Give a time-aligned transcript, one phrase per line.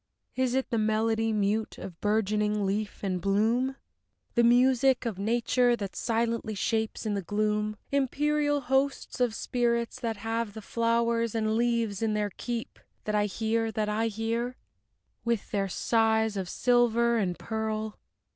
[0.35, 3.75] Is it the melody mute of bourgeoning leaf and of bloom?
[4.33, 10.17] The music of Nature, that silently shapes in the gloom Immaterial hosts Of spirits that
[10.17, 14.57] have the flowers and leaves in their keep, That I hear, that I hear?
[15.23, 17.99] With their sighs of silver and pearl?